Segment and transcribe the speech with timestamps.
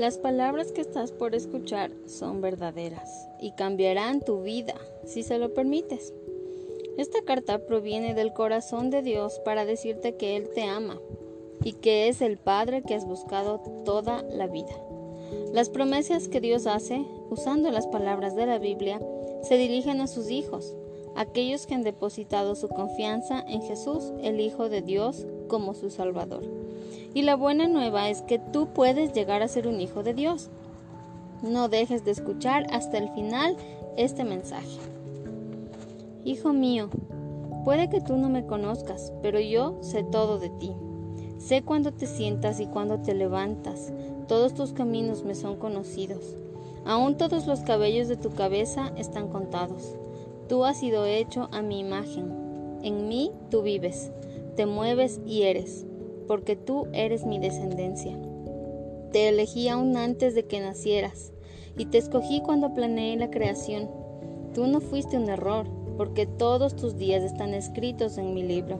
[0.00, 4.72] Las palabras que estás por escuchar son verdaderas y cambiarán tu vida
[5.04, 6.14] si se lo permites.
[6.96, 10.98] Esta carta proviene del corazón de Dios para decirte que Él te ama
[11.62, 14.74] y que es el Padre que has buscado toda la vida.
[15.52, 19.02] Las promesas que Dios hace, usando las palabras de la Biblia,
[19.42, 20.74] se dirigen a sus hijos,
[21.14, 26.59] aquellos que han depositado su confianza en Jesús, el Hijo de Dios, como su Salvador.
[27.12, 30.48] Y la buena nueva es que tú puedes llegar a ser un hijo de Dios.
[31.42, 33.56] No dejes de escuchar hasta el final
[33.96, 34.78] este mensaje.
[36.24, 36.88] Hijo mío,
[37.64, 40.72] puede que tú no me conozcas, pero yo sé todo de ti.
[41.38, 43.92] Sé cuándo te sientas y cuándo te levantas.
[44.28, 46.36] Todos tus caminos me son conocidos.
[46.84, 49.96] Aún todos los cabellos de tu cabeza están contados.
[50.48, 52.78] Tú has sido hecho a mi imagen.
[52.82, 54.12] En mí tú vives,
[54.54, 55.86] te mueves y eres
[56.30, 58.16] porque tú eres mi descendencia.
[59.10, 61.32] Te elegí aún antes de que nacieras,
[61.76, 63.90] y te escogí cuando planeé la creación.
[64.54, 68.78] Tú no fuiste un error, porque todos tus días están escritos en mi libro.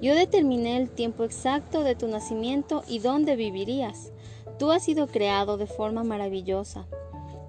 [0.00, 4.10] Yo determiné el tiempo exacto de tu nacimiento y dónde vivirías.
[4.58, 6.86] Tú has sido creado de forma maravillosa.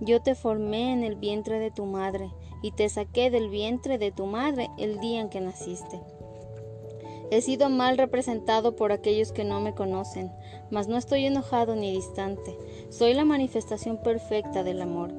[0.01, 2.29] Yo te formé en el vientre de tu madre
[2.61, 6.01] y te saqué del vientre de tu madre el día en que naciste.
[7.31, 10.31] He sido mal representado por aquellos que no me conocen,
[10.71, 12.57] mas no estoy enojado ni distante.
[12.89, 15.13] Soy la manifestación perfecta del amor.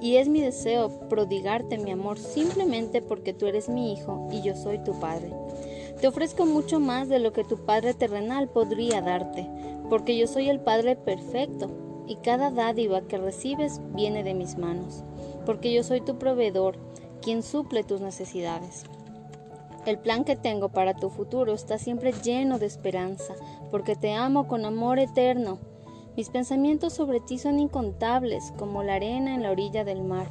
[0.00, 4.56] Y es mi deseo prodigarte mi amor simplemente porque tú eres mi hijo y yo
[4.56, 5.30] soy tu padre.
[6.00, 9.46] Te ofrezco mucho más de lo que tu Padre terrenal podría darte,
[9.90, 11.70] porque yo soy el Padre perfecto,
[12.06, 15.04] y cada dádiva que recibes viene de mis manos,
[15.44, 16.78] porque yo soy tu proveedor,
[17.20, 18.84] quien suple tus necesidades.
[19.86, 23.34] El plan que tengo para tu futuro está siempre lleno de esperanza,
[23.70, 25.58] porque te amo con amor eterno.
[26.16, 30.28] Mis pensamientos sobre ti son incontables, como la arena en la orilla del mar.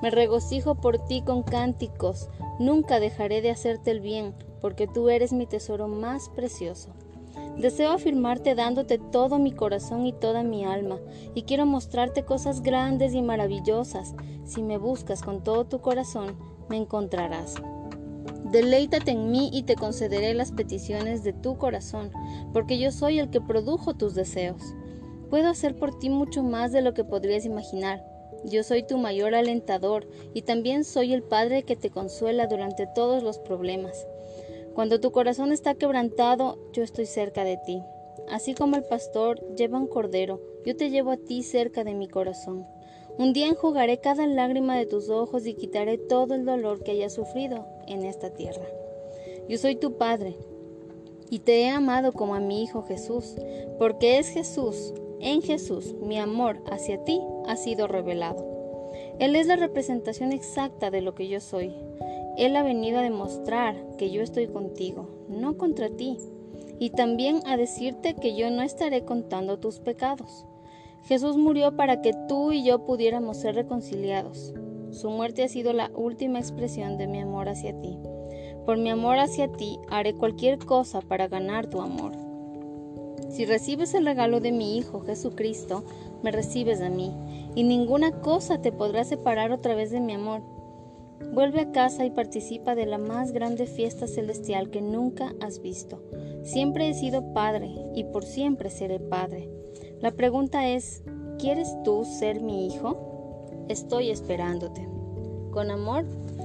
[0.00, 5.32] Me regocijo por ti con cánticos, nunca dejaré de hacerte el bien, porque tú eres
[5.32, 6.90] mi tesoro más precioso.
[7.58, 10.98] Deseo afirmarte dándote todo mi corazón y toda mi alma,
[11.34, 14.14] y quiero mostrarte cosas grandes y maravillosas.
[14.44, 16.36] Si me buscas con todo tu corazón,
[16.68, 17.56] me encontrarás.
[18.50, 22.12] Deleítate en mí y te concederé las peticiones de tu corazón,
[22.52, 24.62] porque yo soy el que produjo tus deseos.
[25.30, 28.04] Puedo hacer por ti mucho más de lo que podrías imaginar.
[28.44, 33.24] Yo soy tu mayor alentador y también soy el Padre que te consuela durante todos
[33.24, 34.06] los problemas.
[34.74, 37.82] Cuando tu corazón está quebrantado, yo estoy cerca de ti.
[38.30, 42.06] Así como el pastor lleva un cordero, yo te llevo a ti cerca de mi
[42.06, 42.64] corazón.
[43.18, 47.14] Un día enjugaré cada lágrima de tus ojos y quitaré todo el dolor que hayas
[47.14, 48.66] sufrido en esta tierra.
[49.48, 50.36] Yo soy tu Padre
[51.30, 53.36] y te he amado como a mi Hijo Jesús,
[53.78, 58.44] porque es Jesús, en Jesús, mi amor hacia ti ha sido revelado.
[59.18, 61.72] Él es la representación exacta de lo que yo soy.
[62.36, 66.18] Él ha venido a demostrar que yo estoy contigo, no contra ti,
[66.78, 70.44] y también a decirte que yo no estaré contando tus pecados.
[71.06, 74.52] Jesús murió para que tú y yo pudiéramos ser reconciliados.
[74.90, 77.96] Su muerte ha sido la última expresión de mi amor hacia ti.
[78.64, 82.12] Por mi amor hacia ti haré cualquier cosa para ganar tu amor.
[83.28, 85.84] Si recibes el regalo de mi Hijo Jesucristo,
[86.24, 87.14] me recibes a mí,
[87.54, 90.42] y ninguna cosa te podrá separar otra vez de mi amor.
[91.32, 96.02] Vuelve a casa y participa de la más grande fiesta celestial que nunca has visto.
[96.42, 99.55] Siempre he sido padre y por siempre seré padre.
[100.00, 101.02] La pregunta es,
[101.38, 103.46] ¿quieres tú ser mi hijo?
[103.68, 104.86] Estoy esperándote.
[105.52, 106.04] Con amor,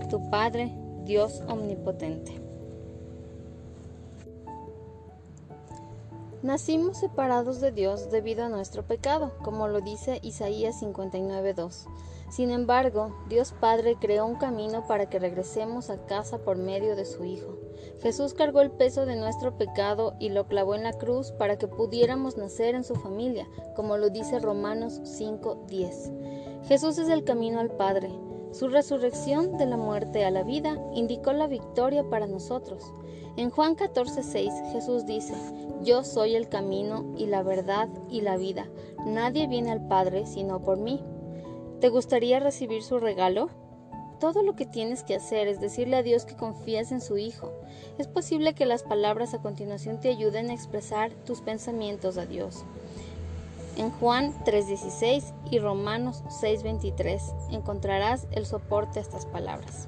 [0.10, 0.72] tu Padre,
[1.04, 2.42] Dios Omnipotente.
[6.44, 11.88] Nacimos separados de Dios debido a nuestro pecado, como lo dice Isaías 59.2.
[12.32, 17.06] Sin embargo, Dios Padre creó un camino para que regresemos a casa por medio de
[17.06, 17.60] su Hijo.
[18.02, 21.68] Jesús cargó el peso de nuestro pecado y lo clavó en la cruz para que
[21.68, 26.12] pudiéramos nacer en su familia, como lo dice Romanos 5:10.
[26.68, 28.10] Jesús es el camino al Padre.
[28.52, 32.92] Su resurrección de la muerte a la vida indicó la victoria para nosotros.
[33.38, 35.36] En Juan 14:6 Jesús dice,
[35.84, 38.68] Yo soy el camino y la verdad y la vida.
[39.06, 41.04] Nadie viene al Padre sino por mí.
[41.80, 43.50] ¿Te gustaría recibir su regalo?
[44.22, 47.52] Todo lo que tienes que hacer es decirle a Dios que confías en su Hijo.
[47.98, 52.64] Es posible que las palabras a continuación te ayuden a expresar tus pensamientos a Dios.
[53.78, 59.88] En Juan 3:16 y Romanos 6:23 encontrarás el soporte a estas palabras.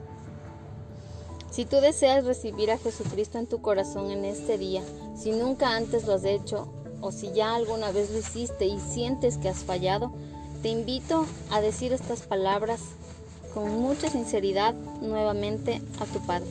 [1.51, 4.81] Si tú deseas recibir a Jesucristo en tu corazón en este día,
[5.15, 9.37] si nunca antes lo has hecho, o si ya alguna vez lo hiciste y sientes
[9.37, 10.11] que has fallado,
[10.63, 12.81] te invito a decir estas palabras
[13.53, 16.49] con mucha sinceridad nuevamente a tu Padre.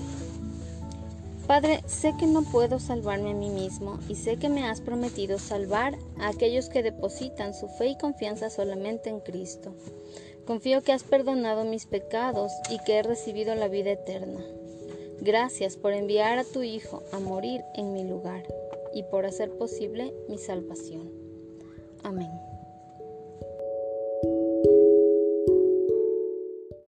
[1.47, 5.39] Padre, sé que no puedo salvarme a mí mismo y sé que me has prometido
[5.39, 9.75] salvar a aquellos que depositan su fe y confianza solamente en Cristo.
[10.47, 14.41] Confío que has perdonado mis pecados y que he recibido la vida eterna.
[15.21, 18.45] Gracias por enviar a tu Hijo a morir en mi lugar
[18.95, 21.11] y por hacer posible mi salvación.
[22.03, 22.52] Amén.